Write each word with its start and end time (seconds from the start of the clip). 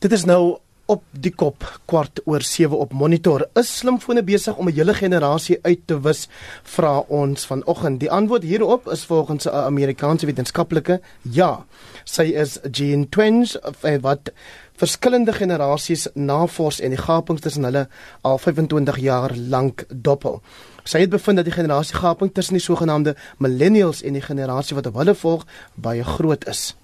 Dit 0.00 0.14
is 0.16 0.22
nou 0.24 0.56
op 0.88 1.02
die 1.12 1.32
kop 1.36 1.60
kwart 1.90 2.22
oor 2.24 2.40
7 2.40 2.72
op 2.72 2.94
monitor. 2.96 3.42
Is 3.60 3.68
slimfone 3.82 4.22
besig 4.24 4.56
om 4.56 4.68
'n 4.68 4.72
hele 4.72 4.94
generasie 4.94 5.58
uit 5.62 5.80
te 5.86 6.00
wis? 6.00 6.28
Vra 6.62 7.04
ons 7.08 7.44
vanoggend. 7.46 8.00
Die 8.00 8.10
antwoord 8.10 8.42
hierop 8.42 8.88
is 8.88 9.04
volgens 9.04 9.44
'n 9.44 9.52
Amerikaanse 9.52 10.26
wetenskaplike 10.26 11.00
ja. 11.22 11.66
Sy 12.04 12.22
is 12.22 12.58
Jean 12.70 13.08
Twenge 13.08 13.60
wat 14.00 14.32
verskillende 14.76 15.32
generasies 15.32 16.08
navors 16.14 16.80
en 16.80 16.90
die 16.90 16.98
gapings 16.98 17.40
tussen 17.40 17.64
hulle 17.64 17.88
al 18.20 18.38
25 18.38 18.98
jaar 18.98 19.36
lank 19.36 19.84
doppel. 19.94 20.40
Sy 20.84 20.98
het 20.98 21.10
bevind 21.10 21.36
dat 21.36 21.44
die 21.44 21.54
generasiegaping 21.54 22.34
tussen 22.34 22.54
die 22.54 22.62
sogenaamde 22.62 23.16
millennials 23.38 24.02
en 24.02 24.12
die 24.12 24.22
generasie 24.22 24.74
wat 24.74 24.86
op 24.86 24.94
hulle 24.94 25.14
volg 25.14 25.46
baie 25.74 26.04
groot 26.04 26.48
is. 26.48 26.79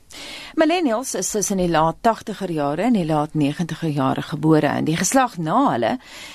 Millennials 0.57 1.15
is 1.15 1.31
tussen 1.31 1.61
die 1.61 1.69
laat 1.69 1.99
80er 2.01 2.53
jare 2.53 2.87
en 2.87 2.95
die 2.97 3.05
laat 3.05 3.35
90er 3.37 3.91
jare 3.93 4.23
gebore 4.25 4.71
en 4.71 4.87
die 4.89 4.97
geslag 4.97 5.35
na 5.37 5.59
hulle 5.73 5.91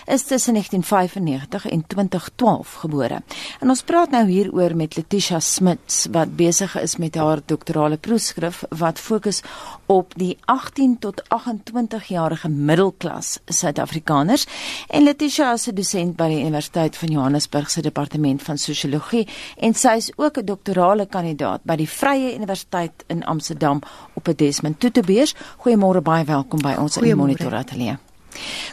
is 0.05 0.27
tussen 0.29 0.53
1995 0.53 1.65
en 1.71 1.83
2012 1.87 2.75
gebore. 2.83 3.21
En 3.59 3.73
ons 3.73 3.81
praat 3.81 4.13
nou 4.13 4.25
hieroor 4.29 4.75
met 4.77 4.95
Letitia 4.95 5.39
Smits 5.39 6.05
wat 6.13 6.35
besig 6.37 6.75
is 6.81 6.97
met 7.01 7.17
haar 7.17 7.41
doktorale 7.45 7.97
proefskrif 7.97 8.63
wat 8.69 8.99
fokus 8.99 9.41
op 9.91 10.13
die 10.15 10.37
18 10.45 10.99
tot 10.99 11.29
28 11.29 12.05
jarige 12.07 12.49
middelklas 12.49 13.39
Suid-Afrikaners. 13.45 14.45
En 14.87 15.03
Letitia 15.03 15.53
is 15.53 15.67
'n 15.67 15.75
dosent 15.75 16.15
by 16.15 16.27
die 16.27 16.39
Universiteit 16.39 16.97
van 16.97 17.09
Johannesburg 17.09 17.69
se 17.69 17.81
departement 17.81 18.43
van 18.43 18.57
sosiologie 18.57 19.27
en 19.57 19.73
sy 19.73 19.95
is 19.95 20.11
ook 20.15 20.37
'n 20.37 20.45
doktorale 20.45 21.05
kandidaat 21.05 21.63
by 21.63 21.75
die 21.75 21.89
Vrye 21.89 22.35
Universiteit 22.35 22.91
in 23.07 23.25
Amsterdam 23.25 23.81
op 24.13 24.27
'n 24.27 24.35
Desmond 24.35 24.79
Tutu 24.79 25.01
beurs. 25.01 25.35
Goeiemôre 25.57 26.01
baie 26.01 26.25
welkom 26.25 26.61
by 26.61 26.75
ons 26.77 26.97
in 26.97 27.03
die 27.03 27.15
Monitor 27.15 27.53
Ateljee. 27.53 27.97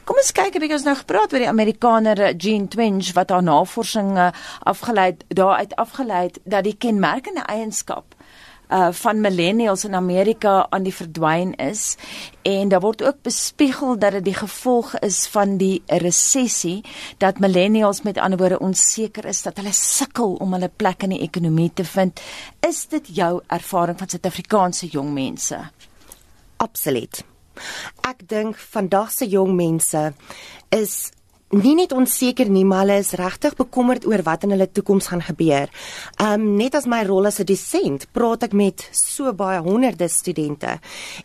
Kom 0.05 0.17
ons 0.17 0.33
kyk 0.33 0.55
'n 0.55 0.61
bietjie 0.61 0.77
ons 0.77 0.85
nou 0.85 0.97
gepraat 0.97 1.33
oor 1.33 1.39
die 1.39 1.49
Amerikaner 1.49 2.37
Jean 2.37 2.69
Twenge 2.69 3.13
wat 3.13 3.31
haar 3.31 3.43
navorsing 3.43 4.17
eh, 4.17 4.31
afgelei 4.59 5.17
daaruit 5.29 5.77
afgelei 5.77 6.23
het 6.23 6.39
dat 6.45 6.65
die 6.65 6.77
kenmerkende 6.77 7.43
eienskap 7.43 8.15
uh 8.69 8.89
van 8.93 9.21
millennials 9.21 9.85
in 9.85 9.95
Amerika 9.95 10.67
aan 10.71 10.83
die 10.83 10.95
verdwyn 10.95 11.55
is 11.55 11.97
en 12.43 12.69
daar 12.69 12.81
word 12.81 13.03
ook 13.03 13.23
bespiegel 13.23 13.99
dat 13.99 14.13
dit 14.13 14.25
die 14.25 14.35
gevolg 14.35 14.95
is 14.99 15.27
van 15.27 15.57
die 15.57 15.83
resessie 15.87 16.85
dat 17.19 17.39
millennials 17.39 18.03
met 18.03 18.19
ander 18.19 18.39
woorde 18.39 18.59
onseker 18.59 19.25
is 19.25 19.43
dat 19.43 19.57
hulle 19.57 19.73
sukkel 19.73 20.35
om 20.35 20.53
hulle 20.53 20.71
plek 20.77 21.03
in 21.03 21.17
die 21.17 21.23
ekonomie 21.25 21.71
te 21.75 21.85
vind. 21.85 22.21
Is 22.61 22.87
dit 22.87 23.09
jou 23.17 23.41
ervaring 23.47 23.99
van 23.99 24.09
Suid-Afrikaanse 24.09 24.87
jong 24.87 25.13
mense? 25.13 25.59
Absoluut. 26.57 27.25
Ek 28.07 28.23
dink 28.29 28.57
vandag 28.57 29.13
se 29.13 29.27
jong 29.29 29.55
mense 29.57 30.13
is 30.75 31.11
nie 31.55 31.75
net 31.79 31.95
onseker 31.97 32.51
nie, 32.53 32.65
maar 32.69 32.85
hulle 32.85 32.99
is 33.01 33.15
regtig 33.17 33.55
bekommerd 33.57 34.05
oor 34.07 34.21
wat 34.27 34.45
in 34.45 34.53
hulle 34.53 34.67
toekoms 34.69 35.09
gaan 35.09 35.23
gebeur. 35.25 35.71
Um 36.21 36.57
net 36.59 36.75
as 36.77 36.87
my 36.87 37.03
rol 37.07 37.27
as 37.27 37.41
'n 37.41 37.47
dosent, 37.47 38.07
praat 38.13 38.43
ek 38.43 38.53
met 38.53 38.89
so 38.93 39.33
baie 39.33 39.61
honderde 39.61 40.09
studente 40.09 40.79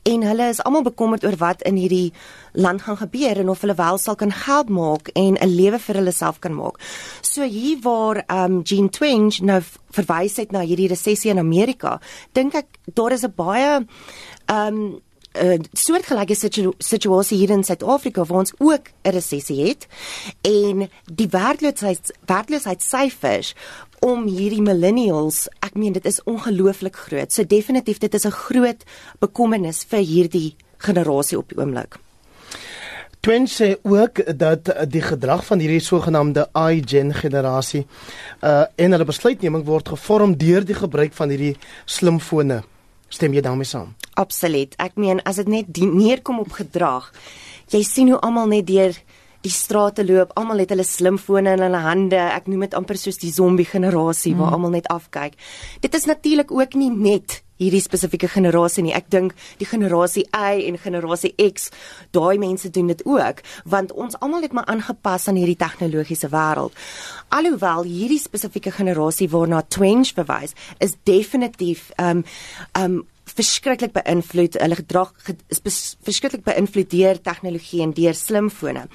en 0.04 0.22
hulle 0.24 0.50
is 0.50 0.64
almal 0.64 0.84
bekommerd 0.84 1.24
oor 1.26 1.36
wat 1.38 1.62
in 1.64 1.76
hierdie 1.76 2.14
land 2.54 2.82
gaan 2.82 2.98
gebeur 2.98 3.40
en 3.40 3.50
of 3.50 3.62
hulle 3.62 3.76
wel 3.76 3.98
sal 3.98 4.16
kan 4.16 4.32
geld 4.32 4.70
maak 4.70 5.10
en 5.16 5.38
'n 5.38 5.56
lewe 5.56 5.80
vir 5.80 5.96
hulle 5.96 6.12
self 6.12 6.40
kan 6.40 6.54
maak. 6.54 6.80
So 7.22 7.44
hier 7.44 7.78
waar 7.82 8.24
um 8.28 8.62
Jean 8.64 8.90
Twenge 8.90 9.44
nou 9.44 9.62
verwys 9.92 10.38
het 10.38 10.52
na 10.52 10.62
hierdie 10.62 10.88
resessie 10.88 11.32
in 11.32 11.40
Amerika, 11.40 12.00
dink 12.34 12.56
ek 12.56 12.68
daar 12.94 13.12
is 13.12 13.24
'n 13.24 13.34
baie 13.36 13.86
um 14.48 15.02
'n 15.34 15.46
uh, 15.46 15.60
soortgelyke 15.74 16.36
situ 16.36 16.74
situasie 16.78 17.38
hier 17.38 17.50
in 17.50 17.64
Suid-Afrika 17.64 18.24
waar 18.24 18.40
ons 18.40 18.54
ook 18.58 18.90
'n 19.02 19.10
resessie 19.10 19.66
het 19.68 19.88
en 20.42 20.90
die 21.06 21.28
werkloosheid 21.30 22.14
werkloosheidssyfers 22.26 23.56
om 24.00 24.28
hierdie 24.28 24.62
millennials, 24.62 25.48
ek 25.60 25.74
meen 25.74 25.94
dit 25.94 26.06
is 26.06 26.24
ongelooflik 26.24 26.96
groot. 26.96 27.34
So 27.34 27.44
definitief 27.44 27.98
dit 27.98 28.14
is 28.14 28.26
'n 28.26 28.32
groot 28.32 28.84
bekommernis 29.20 29.86
vir 29.90 30.00
hierdie 30.00 30.56
generasie 30.78 31.38
op 31.38 31.50
die 31.50 31.58
oomblik. 31.58 31.98
Twin 33.24 33.48
sê 33.48 33.78
ook 33.84 34.38
dat 34.38 34.68
die 34.92 35.02
gedrag 35.02 35.46
van 35.46 35.60
hierdie 35.60 35.80
sogenaamde 35.80 36.50
iGen 36.54 37.14
generasie 37.14 37.86
uh 38.44 38.66
en 38.76 38.92
hulle 38.92 39.06
besluitneming 39.06 39.64
word 39.66 39.88
gevorm 39.88 40.38
deur 40.38 40.66
die 40.66 40.76
gebruik 40.76 41.14
van 41.14 41.30
hierdie 41.30 41.58
slimfone. 41.86 42.64
Stem 43.14 43.36
jy 43.36 43.44
daarmee 43.46 43.70
saam? 43.70 43.94
Absoluut. 44.18 44.74
Ek 44.82 44.96
meen 44.98 45.22
as 45.30 45.38
dit 45.42 45.50
net 45.52 45.78
neerkom 45.78 46.40
op 46.42 46.56
gedrag. 46.58 47.12
Jy 47.70 47.84
sien 47.86 48.10
hoe 48.10 48.20
almal 48.26 48.50
net 48.50 48.66
deur 48.68 48.98
die 49.44 49.52
strate 49.52 50.06
loop, 50.08 50.34
almal 50.40 50.64
het 50.64 50.72
hulle 50.74 50.86
slimfone 50.88 51.58
in 51.58 51.64
hulle 51.66 51.82
hande. 51.84 52.20
Ek 52.20 52.48
noem 52.48 52.68
dit 52.68 52.78
amper 52.80 53.00
soos 53.00 53.20
die 53.22 53.32
zombie 53.34 53.68
generasie 53.68 54.36
waar 54.38 54.54
mm. 54.54 54.60
almal 54.60 54.76
net 54.78 54.92
afkyk. 54.94 55.36
Dit 55.84 55.96
is 55.98 56.08
natuurlik 56.10 56.52
ook 56.52 56.78
nie 56.80 56.92
net 56.94 57.42
hierdie 57.62 57.82
spesifieke 57.84 58.28
generasie 58.32 58.84
nie. 58.86 58.94
Ek 58.96 59.10
dink 59.14 59.36
die 59.60 59.68
generasie 59.68 60.26
Y 60.34 60.64
en 60.68 60.80
generasie 60.82 61.34
X, 61.38 61.70
daai 62.16 62.40
mense 62.42 62.72
doen 62.74 62.90
dit 62.92 63.04
ook 63.08 63.44
want 63.70 63.94
ons 63.94 64.18
almal 64.24 64.44
het 64.46 64.56
maar 64.56 64.68
aangepas 64.72 65.28
aan 65.30 65.40
hierdie 65.40 65.60
tegnologiese 65.60 66.32
wêreld. 66.34 66.76
Alhoewel 67.34 67.88
hierdie 67.88 68.22
spesifieke 68.22 68.74
generasie 68.74 69.30
waarna 69.32 69.64
Twenge 69.64 70.14
verwys, 70.16 70.56
is 70.80 70.98
definitief 71.04 71.92
ehm 71.98 72.24
um, 72.24 72.30
ehm 72.74 73.00
um, 73.00 73.02
verskriklik 73.38 73.94
beïnvloed 73.96 74.58
hulle 74.62 74.78
gedrag 74.80 75.12
is 75.50 75.96
verskriklik 76.06 76.44
beïnvloed 76.46 76.90
deur 76.92 77.20
tegnologie 77.22 77.82
en 77.86 77.94
deur 77.96 78.16
slimfone. 78.18 78.88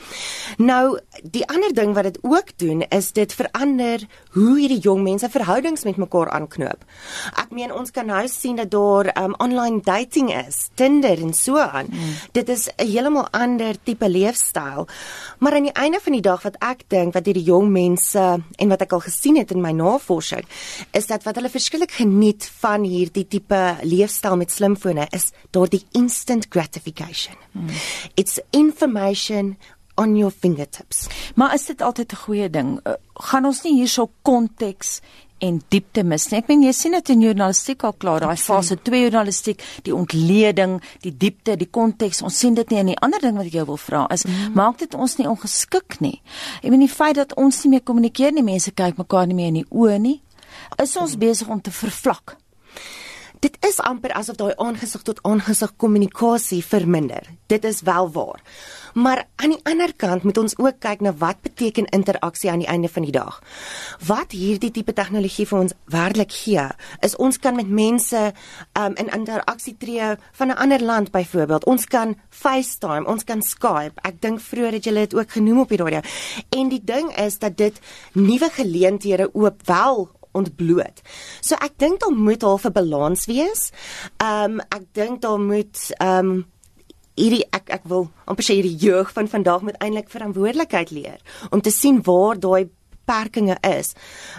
Nou 0.59 0.99
die 1.23 1.45
ander 1.49 1.75
ding 1.75 1.95
wat 1.97 2.09
dit 2.09 2.19
ook 2.23 2.53
doen 2.57 2.85
is 2.95 3.13
dit 3.13 3.33
verander 3.35 4.05
hoe 4.37 4.59
hierdie 4.59 4.81
jong 4.85 5.03
mense 5.03 5.29
verhoudings 5.31 5.85
met 5.85 5.99
mekaar 5.99 6.31
aanknoop. 6.35 6.85
Ek 7.37 7.51
meen 7.55 7.73
ons 7.75 7.91
kan 7.95 8.07
nou 8.07 8.25
sien 8.29 8.59
dat 8.59 8.71
daar 8.71 9.11
um, 9.19 9.35
online 9.43 9.81
dating 9.85 10.31
is, 10.35 10.69
Tinder 10.79 11.19
en 11.19 11.35
so 11.35 11.59
aan. 11.59 11.89
Mm. 11.91 12.15
Dit 12.33 12.49
is 12.49 12.69
'n 12.69 12.87
heeltemal 12.87 13.29
ander 13.33 13.77
tipe 13.83 14.09
leefstyl. 14.09 14.87
Maar 15.39 15.55
aan 15.55 15.69
die 15.69 15.73
einde 15.73 16.01
van 16.01 16.13
die 16.13 16.23
dag 16.23 16.43
wat 16.43 16.57
ek 16.61 16.85
dink 16.89 17.15
wat 17.15 17.27
hierdie 17.27 17.45
jong 17.45 17.71
mense 17.71 18.43
en 18.57 18.69
wat 18.69 18.83
ek 18.83 18.93
al 18.93 19.01
gesien 19.01 19.37
het 19.37 19.51
in 19.51 19.61
my 19.61 19.73
navorsing 19.73 20.45
is 20.93 21.07
dat 21.07 21.25
wat 21.25 21.37
hulle 21.37 21.49
verskillik 21.49 21.91
geniet 21.91 22.51
van 22.61 22.83
hierdie 22.83 23.27
tipe 23.29 23.77
leefstyl 23.83 24.28
stel 24.29 24.37
met 24.37 24.53
slimfone 24.53 25.07
is 25.11 25.31
daardie 25.51 25.85
instant 25.97 26.47
gratification. 26.51 27.37
Hmm. 27.53 27.69
It's 28.15 28.41
information 28.51 29.57
on 29.97 30.17
your 30.17 30.31
fingertips. 30.31 31.07
Maar 31.35 31.55
is 31.55 31.67
dit 31.67 31.83
altyd 31.83 32.13
'n 32.13 32.17
goeie 32.17 32.51
ding? 32.51 32.81
Uh, 32.85 32.93
gaan 33.15 33.45
ons 33.45 33.63
nie 33.63 33.75
hierso 33.75 34.11
konteks 34.23 35.01
en 35.39 35.63
diepte 35.69 36.03
mis 36.03 36.29
nie. 36.29 36.39
Ek 36.39 36.49
meen 36.49 36.63
jy 36.63 36.73
sien 36.73 36.93
dit 36.93 37.09
in 37.09 37.21
journalistiek 37.21 37.83
al 37.83 37.93
klaar, 37.93 38.21
daai 38.21 38.37
fase 38.37 38.77
2 38.83 39.01
journalistiek, 39.01 39.63
die 39.83 39.95
ontleding, 39.95 40.83
die 41.01 41.17
diepte, 41.17 41.57
die 41.57 41.71
konteks. 41.71 42.23
Ons 42.23 42.39
sien 42.39 42.55
dit 42.55 42.71
nie 42.71 42.79
in 42.79 42.87
die 42.87 42.99
ander 42.99 43.21
ding 43.21 43.37
wat 43.37 43.47
ek 43.47 43.53
jou 43.53 43.65
wil 43.65 43.77
vra 43.77 44.07
is, 44.11 44.25
mm. 44.25 44.53
maak 44.55 44.79
dit 44.79 44.95
ons 44.95 45.17
nie 45.17 45.29
ongeskik 45.29 46.01
nie. 46.01 46.23
Ek 46.63 46.71
meen 46.71 46.81
die 46.81 46.97
feit 46.97 47.15
dat 47.15 47.35
ons 47.35 47.65
nie 47.65 47.71
meer 47.71 47.83
kommunikeer 47.83 48.33
nie, 48.33 48.43
mense 48.43 48.71
kyk 48.71 48.99
mekaar 48.99 49.27
nie 49.27 49.35
meer 49.35 49.49
in 49.49 49.63
die 49.63 49.71
oë 49.71 49.99
nie, 49.99 50.23
is 50.83 50.97
ons 50.97 51.17
besig 51.17 51.49
om 51.49 51.61
te 51.61 51.71
vervlak 51.71 52.37
dit 53.41 53.57
is 53.69 53.79
amper 53.81 54.13
asof 54.19 54.37
daai 54.39 54.55
aangesig 54.57 55.03
tot 55.07 55.21
aangesig 55.23 55.75
kommunikasie 55.77 56.63
verminder. 56.65 57.23
Dit 57.47 57.65
is 57.65 57.81
wel 57.87 58.11
waar. 58.13 58.43
Maar 58.95 59.25
aan 59.37 59.53
die 59.55 59.61
ander 59.63 59.93
kant 59.95 60.23
moet 60.23 60.39
ons 60.39 60.57
ook 60.59 60.81
kyk 60.83 61.01
na 61.05 61.13
wat 61.21 61.41
beteken 61.43 61.87
interaksie 61.95 62.51
aan 62.51 62.65
die 62.65 62.69
einde 62.69 62.89
van 62.89 63.07
die 63.07 63.15
dag. 63.15 63.39
Wat 64.07 64.33
hierdie 64.35 64.71
tipe 64.75 64.93
tegnologie 64.93 65.47
vir 65.47 65.59
ons 65.59 65.77
werklik 65.93 66.33
gee, 66.35 66.67
is 67.07 67.17
ons 67.17 67.39
kan 67.39 67.57
met 67.57 67.71
mense 67.71 68.23
um, 68.75 68.97
in 68.99 69.13
interaksie 69.15 69.77
tree 69.79 70.17
van 70.33 70.49
'n 70.49 70.59
ander 70.59 70.83
land 70.83 71.11
byvoorbeeld. 71.11 71.65
Ons 71.65 71.87
kan 71.87 72.17
FaceTime, 72.31 73.07
ons 73.07 73.25
kan 73.25 73.43
Skype. 73.43 74.01
Ek 74.03 74.21
dink 74.21 74.41
vroeër 74.41 74.73
het 74.73 74.85
julle 74.85 75.07
dit 75.07 75.15
ook 75.15 75.31
genoem 75.31 75.61
op 75.61 75.69
die 75.69 75.79
radio. 75.79 76.01
En 76.49 76.69
die 76.69 76.85
ding 76.85 77.17
is 77.17 77.39
dat 77.39 77.57
dit 77.57 77.81
nuwe 78.13 78.51
geleenthede 78.51 79.31
oop 79.35 79.67
wel 79.67 80.18
ontbloot. 80.41 81.03
So 81.41 81.59
ek 81.61 81.79
dink 81.83 82.01
daar 82.05 82.15
moet 82.15 82.43
half 82.47 82.67
'n 82.67 82.73
balans 82.73 83.27
wees. 83.27 83.71
Ehm 84.19 84.59
um, 84.59 84.61
ek 84.71 84.85
dink 84.93 85.21
daar 85.23 85.41
moet 85.41 85.91
ehm 85.99 86.31
um, 86.31 86.47
hierdie 87.19 87.45
ek 87.51 87.71
ek 87.75 87.87
wil 87.91 88.09
amper 88.31 88.47
sê 88.47 88.59
hierdie 88.59 88.79
jeug 88.79 89.11
van 89.15 89.29
vandag 89.29 89.65
moet 89.67 89.79
eintlik 89.83 90.11
verantwoordelikheid 90.13 90.91
leer 90.95 91.19
om 91.51 91.61
te 91.61 91.73
sien 91.75 91.99
waar 92.07 92.39
daai 92.39 92.69
beperkings 93.09 93.57
is 93.61 93.95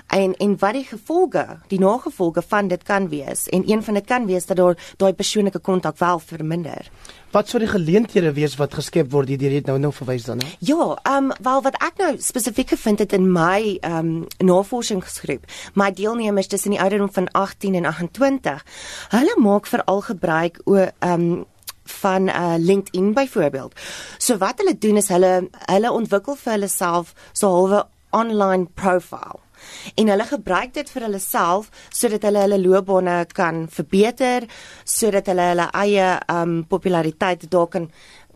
en 0.07 0.35
en 0.37 0.55
wat 0.59 0.73
die 0.73 0.85
gevolge, 0.85 1.45
die 1.67 1.79
nagevolge 1.79 2.41
van 2.41 2.67
dit 2.67 2.83
kan 2.83 3.09
wees 3.09 3.47
en 3.49 3.63
een 3.69 3.83
van 3.83 3.93
dit 3.93 4.05
kan 4.05 4.25
wees 4.25 4.45
dat 4.45 4.57
daar 4.57 4.77
daai 4.97 5.13
persoonlike 5.13 5.59
kontak 5.59 5.97
wel 5.97 6.19
verminder. 6.19 6.89
Wat 7.31 7.49
sou 7.49 7.59
die 7.61 7.69
geleenthede 7.69 8.33
wees 8.33 8.55
wat 8.57 8.73
geskep 8.73 9.11
word 9.11 9.29
hierdeur 9.29 9.53
het 9.53 9.67
nou 9.69 9.77
nou 9.79 9.91
verwys 9.93 10.25
dan? 10.25 10.41
Ja, 10.59 10.97
ehm 11.03 11.29
um, 11.29 11.31
wel 11.41 11.61
wat 11.61 11.77
ek 11.83 11.97
nou 11.97 12.15
spesifiek 12.21 12.69
gevind 12.69 12.99
het 12.99 13.13
in 13.13 13.31
my 13.31 13.77
ehm 13.81 13.97
um, 13.97 14.25
navorsingsgroep, 14.37 15.45
my 15.73 15.91
deelnemers 15.93 16.47
tussen 16.47 16.71
die 16.71 16.81
ouderdom 16.81 17.11
van 17.13 17.31
18 17.31 17.75
en 17.75 17.85
28, 17.85 18.65
hulle 19.09 19.37
maak 19.37 19.67
veral 19.67 20.01
gebruik 20.01 20.61
o 20.65 20.75
ehm 20.75 21.13
um, 21.13 21.45
van 21.89 22.27
uh 22.27 22.53
LinkedIn 22.57 23.13
byvoorbeeld. 23.13 23.73
So 24.17 24.37
wat 24.37 24.57
hulle 24.57 24.77
doen 24.77 24.97
is 24.97 25.07
hulle 25.07 25.49
hulle 25.65 25.91
ontwikkel 25.91 26.35
vir 26.35 26.51
hulle 26.53 26.67
self 26.69 27.13
so 27.33 27.49
halwe 27.49 27.87
online 28.11 28.67
profile 28.75 29.39
en 29.95 30.07
hulle 30.07 30.25
gebruik 30.25 30.73
dit 30.73 30.89
vir 30.93 31.05
hulle 31.07 31.19
self 31.19 31.69
sodat 31.89 32.23
hulle 32.27 32.45
hulle 32.45 32.61
loopbane 32.61 33.17
kan 33.35 33.65
verbeter 33.67 34.47
sodat 34.83 35.27
hulle 35.31 35.49
hulle 35.51 35.69
eie 35.83 36.09
um 36.33 36.63
populariteit 36.69 37.49
daar 37.51 37.67
kan 37.67 37.89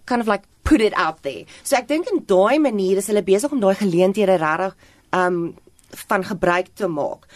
kind 0.06 0.22
of 0.22 0.28
like 0.28 0.44
put 0.64 0.82
it 0.82 0.94
out 0.96 1.22
there. 1.24 1.46
So 1.64 1.76
ek 1.76 1.88
dink 1.88 2.08
in 2.12 2.24
daai 2.28 2.60
manier 2.60 3.00
is 3.02 3.10
hulle 3.12 3.24
besig 3.26 3.52
om 3.52 3.62
daai 3.64 3.76
geleenthede 3.80 4.40
regtig 4.42 4.76
um 5.16 5.44
van 6.10 6.24
gebruik 6.26 6.72
te 6.74 6.88
maak. 6.90 7.28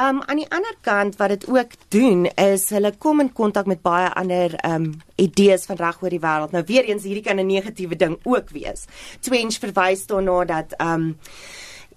Um 0.00 0.22
aan 0.24 0.40
die 0.40 0.48
ander 0.48 0.76
kant 0.86 1.18
wat 1.20 1.34
dit 1.34 1.48
ook 1.50 1.74
doen 1.92 2.24
is 2.40 2.70
hulle 2.72 2.94
kom 2.96 3.20
in 3.20 3.32
kontak 3.36 3.68
met 3.68 3.82
baie 3.84 4.08
ander 4.16 4.56
um 4.66 4.92
idees 5.20 5.66
van 5.68 5.80
reg 5.82 6.00
oor 6.02 6.14
die 6.14 6.22
wêreld. 6.22 6.54
Nou 6.56 6.64
weer 6.66 6.88
eens 6.88 7.04
hierdie 7.04 7.26
kan 7.26 7.38
'n 7.38 7.46
negatiewe 7.46 7.96
ding 7.96 8.18
ook 8.24 8.50
wees. 8.50 8.86
Twenge 9.20 9.58
verwys 9.60 10.06
daarna 10.06 10.44
dat 10.44 10.74
um 10.80 11.16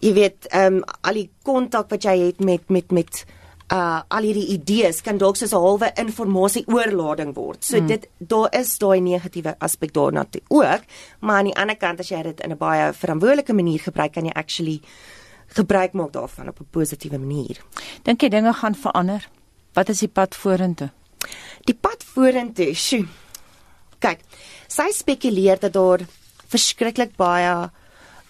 jy 0.04 0.12
weet 0.14 0.50
um 0.58 0.82
al 1.02 1.20
die 1.20 1.30
kontak 1.48 1.90
wat 1.94 2.04
jy 2.04 2.18
het 2.28 2.44
met 2.44 2.70
met 2.70 2.92
met 2.92 3.24
uh 3.74 4.02
al 4.12 4.28
hierdie 4.28 4.50
idees 4.58 5.02
kan 5.02 5.18
dalk 5.18 5.38
soos 5.40 5.54
'n 5.54 5.64
halwe 5.66 5.92
informasie 5.96 6.66
oorlading 6.68 7.34
word. 7.36 7.64
So 7.64 7.80
mm. 7.80 7.88
dit 7.88 8.08
daar 8.20 8.50
is 8.60 8.78
daai 8.78 9.00
negatiewe 9.02 9.56
aspek 9.60 9.94
daarna 9.94 10.26
toe 10.26 10.42
ook, 10.50 10.82
maar 11.20 11.38
aan 11.38 11.52
die 11.52 11.56
ander 11.56 11.78
kant 11.78 12.00
as 12.00 12.10
jy 12.10 12.24
dit 12.24 12.42
in 12.42 12.52
'n 12.52 12.58
baie 12.58 12.94
verantwoordelike 12.94 13.54
manier 13.54 13.80
gebruik 13.80 14.14
kan 14.14 14.26
jy 14.26 14.32
actually 14.36 14.82
gebruik 15.48 15.94
maak 15.94 16.12
daarvan 16.12 16.50
op 16.50 16.60
'n 16.60 16.68
positiewe 16.72 17.18
manier. 17.18 17.58
Dink 18.04 18.22
jy 18.22 18.30
dinge 18.30 18.54
gaan 18.54 18.76
verander? 18.76 19.30
Wat 19.74 19.90
is 19.90 20.00
die 20.00 20.08
pad 20.08 20.36
vorentoe? 20.36 20.92
Die 21.66 21.76
pad 21.76 22.04
vorentoe, 22.04 22.74
sjoe. 22.74 23.08
Kyk, 24.00 24.20
sy 24.68 24.92
spekuleer 24.92 25.60
dat 25.60 25.74
daar 25.74 26.00
verskriklik 26.48 27.16
baie 27.16 27.72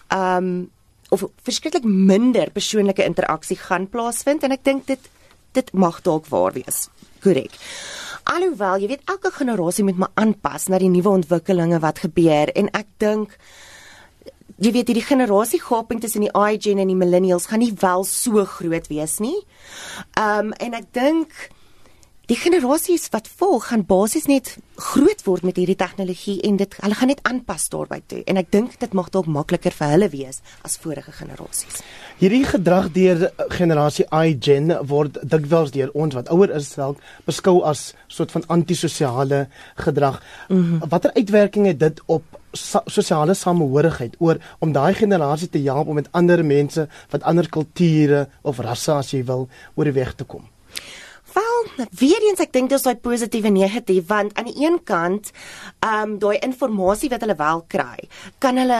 ehm 0.08 0.36
um, 0.36 0.70
of 1.14 1.26
verskriklik 1.46 1.86
minder 1.86 2.50
persoonlike 2.54 3.04
interaksie 3.06 3.58
gaan 3.60 3.86
plaasvind 3.90 4.44
en 4.46 4.54
ek 4.56 4.64
dink 4.66 4.88
dit 4.90 5.10
dit 5.54 5.68
mag 5.78 6.00
dalk 6.02 6.26
waar 6.32 6.50
wees. 6.56 6.88
Korrek. 7.22 7.54
Alhoewel, 8.26 8.80
jy 8.82 8.88
weet 8.90 9.10
elke 9.12 9.30
generasie 9.30 9.84
moet 9.86 10.00
maar 10.00 10.10
aanpas 10.18 10.66
na 10.72 10.80
die 10.82 10.90
nuwe 10.90 11.12
ontwikkelinge 11.20 11.78
wat 11.84 12.02
gebeur 12.02 12.50
en 12.58 12.72
ek 12.74 12.88
dink 13.02 13.36
jy 14.62 14.70
weet 14.74 14.90
hierdie 14.90 15.06
generasie 15.06 15.60
gaping 15.62 16.00
tussen 16.02 16.26
die 16.26 16.32
iGen 16.32 16.80
en 16.82 16.90
die 16.90 16.98
millennials 16.98 17.48
gaan 17.50 17.62
nie 17.62 17.74
wel 17.80 18.06
so 18.08 18.44
groot 18.48 18.88
wees 18.90 19.18
nie. 19.22 19.36
Um 20.18 20.52
en 20.62 20.78
ek 20.78 20.90
dink 20.96 21.34
die 22.30 22.36
generasies 22.40 23.10
wat 23.12 23.26
volg 23.28 23.66
gaan 23.68 23.82
basies 23.84 24.24
net 24.30 24.54
groot 24.80 25.20
word 25.26 25.44
met 25.44 25.58
hierdie 25.60 25.76
tegnologie 25.76 26.38
en 26.48 26.56
dit 26.56 26.76
hulle 26.80 26.96
gaan 26.96 27.10
net 27.12 27.20
aanpas 27.28 27.66
daarbey 27.72 28.00
toe 28.08 28.22
en 28.30 28.40
ek 28.40 28.48
dink 28.54 28.78
dit 28.80 28.94
mag 28.96 29.10
dalk 29.12 29.28
makliker 29.28 29.74
vir 29.76 29.92
hulle 29.92 30.08
wees 30.12 30.40
as 30.64 30.78
vorige 30.80 31.12
generasies. 31.12 31.82
Hierdie 32.22 32.44
gedrag 32.48 32.88
deur 32.94 33.26
generasie 33.52 34.06
iGen 34.08 34.72
word 34.88 35.18
dikwels 35.20 35.74
deur 35.76 35.92
ons 35.92 36.16
wat 36.16 36.32
ouer 36.32 36.54
is 36.56 36.70
dalk 36.78 37.02
beskou 37.28 37.60
as 37.68 37.92
soort 38.08 38.32
van 38.32 38.48
antisosiale 38.56 39.44
gedrag. 39.84 40.22
Mm 40.48 40.64
-hmm. 40.64 40.88
Watter 40.88 41.12
uitwerking 41.12 41.66
het 41.66 41.78
dit 41.78 42.00
op 42.06 42.24
sosiale 42.86 43.34
samehorigheid 43.34 44.16
oor 44.18 44.38
om 44.58 44.72
daai 44.72 44.94
generasie 44.94 45.48
te 45.48 45.58
help 45.58 45.88
om 45.88 45.94
met 45.94 46.08
ander 46.12 46.44
mense 46.44 46.88
wat 47.10 47.22
ander 47.22 47.48
kulture 47.48 48.28
of 48.42 48.58
rasse 48.58 48.92
as 48.92 49.10
jy 49.10 49.24
wil 49.24 49.48
oor 49.74 49.84
die 49.84 49.92
weg 49.92 50.14
te 50.14 50.24
kom. 50.24 50.53
Wel, 51.76 51.86
weer 51.98 52.28
eens 52.28 52.42
ek 52.44 52.52
dink 52.54 52.70
dis 52.72 52.84
daai 52.84 52.96
positief 53.02 53.44
en 53.48 53.56
negatief 53.56 54.06
want 54.08 54.34
aan 54.38 54.48
die 54.50 54.64
een 54.64 54.78
kant, 54.84 55.30
ehm 55.80 56.14
um, 56.14 56.18
daai 56.18 56.38
inligting 56.38 57.10
wat 57.10 57.20
hulle 57.24 57.36
wel 57.36 57.62
kry, 57.68 58.08
kan 58.38 58.56
hulle 58.56 58.78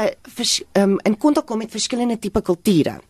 um, 0.79 0.99
in 1.05 1.17
kontak 1.19 1.47
kom 1.47 1.59
met 1.59 1.71
verskillende 1.71 2.19
tipe 2.19 2.41
kulture. 2.43 3.01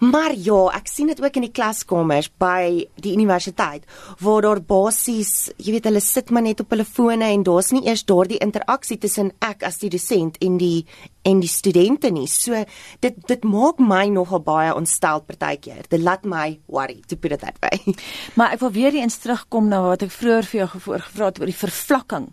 Maar 0.00 0.34
ja, 0.34 0.60
ek 0.76 0.88
sien 0.88 1.06
dit 1.06 1.20
ook 1.22 1.36
in 1.36 1.46
die 1.46 1.52
klaskamers 1.52 2.30
by 2.38 2.86
die 2.96 3.14
universiteit 3.14 3.84
waar 4.20 4.42
daar 4.42 4.60
basies, 4.60 5.50
jy 5.58 5.76
weet 5.76 5.88
hulle 5.88 6.00
sit 6.00 6.30
maar 6.30 6.42
net 6.42 6.60
op 6.60 6.70
hulle 6.70 6.84
fone 6.84 7.30
en 7.30 7.44
daar's 7.46 7.72
nie 7.72 7.86
eers 7.86 8.04
daardie 8.04 8.40
interaksie 8.40 8.98
tussen 8.98 9.32
ek 9.40 9.64
as 9.68 9.78
die 9.78 9.90
dosent 9.90 10.40
en 10.40 10.58
die 10.58 10.86
en 11.22 11.40
die 11.40 11.50
studente 11.50 12.10
nie. 12.10 12.26
So 12.30 12.64
dit 13.04 13.16
dit 13.28 13.44
maak 13.44 13.80
my 13.82 14.06
nogal 14.12 14.42
baie 14.44 14.74
ontstel 14.74 15.22
partykeer. 15.26 15.84
Dit 15.88 16.02
laat 16.02 16.24
my 16.24 16.58
worry 16.66 17.00
to 17.08 17.16
put 17.16 17.32
it 17.32 17.40
that 17.44 17.58
way. 17.60 17.94
Maar 18.38 18.56
ek 18.56 18.62
wil 18.64 18.72
weer 18.72 18.94
eens 18.94 19.18
terugkom 19.20 19.68
na 19.68 19.82
wat 19.84 20.04
ek 20.06 20.14
vroeër 20.14 20.48
vir 20.48 20.60
jou 20.62 20.68
gevra 20.76 21.30
het 21.30 21.40
oor 21.40 21.50
die 21.50 21.60
vervlakking. 21.60 22.30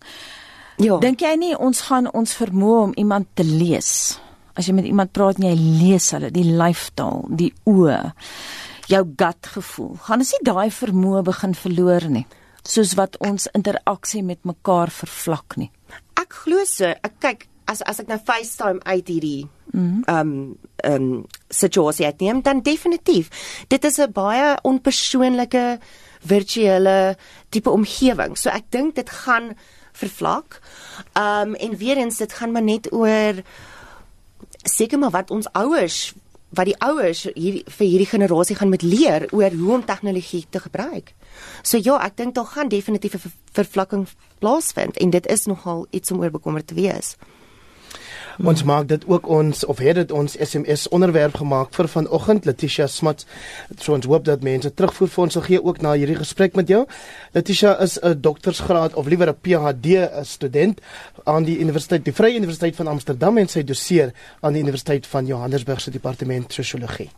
Ja. 0.78 1.00
Dink 1.02 1.24
jy 1.26 1.34
nie 1.42 1.56
ons 1.58 1.82
gaan 1.90 2.10
ons 2.14 2.36
vermoë 2.38 2.82
om 2.90 2.96
iemand 3.02 3.32
te 3.34 3.46
lees? 3.46 4.20
As 4.58 4.70
jy 4.70 4.76
met 4.78 4.86
iemand 4.90 5.14
praat 5.14 5.40
en 5.42 5.50
jy 5.50 5.58
lees 5.58 6.12
hulle, 6.14 6.32
die 6.34 6.46
lyfstaal, 6.46 7.26
die 7.38 7.52
oë, 7.70 8.00
jou 8.90 9.02
gut 9.20 9.50
gevoel, 9.58 9.92
gaan 10.06 10.24
ons 10.24 10.34
nie 10.34 10.46
daai 10.46 10.70
vermoë 10.74 11.24
begin 11.28 11.54
verloor 11.58 12.08
nie, 12.14 12.24
soos 12.66 12.96
wat 12.98 13.18
ons 13.26 13.50
interaksie 13.58 14.24
met 14.26 14.42
mekaar 14.50 14.94
vervlak 14.94 15.58
nie. 15.62 15.70
Ek 16.18 16.42
glo 16.44 16.66
so. 16.66 16.90
Ek 16.90 17.20
kyk 17.22 17.46
as 17.68 17.84
as 17.84 18.00
ek 18.00 18.08
nou 18.12 18.20
FaceTime 18.24 18.84
uit 18.84 19.08
hierdie 19.08 19.48
ehm 19.74 20.04
um, 20.08 20.58
ehm 20.84 21.04
um, 21.04 21.26
situasie 21.50 22.06
uitneem, 22.06 22.42
dan 22.42 22.62
definitief. 22.62 23.30
Dit 23.68 23.84
is 23.84 23.98
'n 24.00 24.12
baie 24.12 24.58
onpersoonlike 24.62 25.80
virtuele 26.22 27.18
tipe 27.50 27.70
omgewing. 27.70 28.38
So 28.38 28.50
ek 28.50 28.70
dink 28.70 28.96
dit 28.96 29.10
gaan 29.10 29.56
vervlak. 29.92 30.62
Um 31.14 31.56
en 31.56 31.78
weer 31.78 31.98
eens 31.98 32.18
dit 32.18 32.34
gaan 32.34 32.52
maar 32.52 32.64
net 32.64 32.92
oor 32.94 33.42
seker 34.64 35.00
maar 35.00 35.12
wat 35.12 35.32
ons 35.32 35.48
ouers 35.52 36.14
wat 36.50 36.66
die 36.66 36.78
ouers 36.80 37.26
hier 37.36 37.60
vir 37.66 37.88
hierdie 37.88 38.08
generasie 38.08 38.56
gaan 38.56 38.70
met 38.72 38.82
leer 38.82 39.28
oor 39.36 39.52
hoe 39.52 39.74
om 39.74 39.86
tegnologie 39.86 40.46
te 40.50 40.60
gebruik. 40.60 41.14
So 41.62 41.78
ja, 41.78 42.00
ek 42.06 42.18
dink 42.18 42.36
daar 42.36 42.46
gaan 42.46 42.70
definitief 42.70 43.14
'n 43.16 43.34
vervlakking 43.52 44.08
plaasvind 44.40 44.98
en 44.98 45.10
dit 45.10 45.28
is 45.28 45.46
nogal 45.46 45.88
iets 45.90 46.12
om 46.12 46.20
oor 46.20 46.32
bekommerd 46.32 46.68
te 46.68 46.74
wees. 46.74 47.18
Ons 48.44 48.64
maak 48.64 48.88
dit 48.88 49.06
ook 49.10 49.28
ons 49.28 49.66
of 49.66 49.80
het 49.82 49.96
dit 49.96 50.12
ons 50.12 50.36
SMS 50.38 50.88
onderwerp 50.94 51.40
gemaak 51.42 51.74
vir 51.74 51.88
vanoggend 51.90 52.46
Letitia 52.46 52.88
Smuts. 52.88 53.26
So 53.82 53.94
ons 53.94 54.06
hoop 54.06 54.26
dat 54.26 54.46
mense 54.46 54.74
terugvoer 54.74 55.10
vir 55.10 55.24
ons 55.24 55.34
sal 55.34 55.46
gee 55.48 55.64
ook 55.64 55.82
na 55.82 55.96
hierdie 55.98 56.20
gesprek 56.20 56.56
met 56.56 56.70
jou. 56.70 56.86
Letitia 57.34 57.74
is 57.82 57.98
'n 58.02 58.22
doktorsgraad 58.22 58.94
of 58.94 59.08
liewer 59.08 59.30
'n 59.30 59.42
PhD 59.42 60.10
student 60.22 60.82
aan 61.24 61.44
die 61.44 61.60
Universiteit 61.60 62.06
die 62.06 62.14
Vrye 62.14 62.36
Universiteit 62.36 62.76
van 62.76 62.88
Amsterdam 62.88 63.38
en 63.38 63.48
sy 63.48 63.64
doseer 63.64 64.14
aan 64.42 64.54
die 64.54 64.62
Universiteit 64.62 65.08
van 65.08 65.26
Johannesburg 65.26 65.82
se 65.82 65.92
departement 65.92 66.54
sosiologie. 66.54 67.10